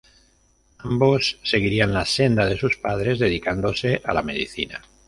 Ambos 0.79 1.37
seguirían 1.43 1.93
la 1.93 2.05
senda 2.05 2.47
de 2.47 2.57
sus 2.57 2.75
padres, 2.77 3.19
dedicándose 3.19 4.01
a 4.03 4.15
la 4.15 4.23
medicina. 4.23 4.81